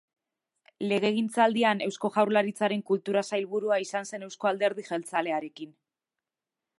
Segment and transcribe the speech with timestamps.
[0.91, 5.77] Legegintzaldian, Eusko Jaurlaritzaren Kultura Sailburua izan zen Eusko Alderdi Jeltzalearekin.